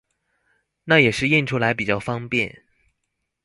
[0.85, 2.63] 那也是印出來比較方便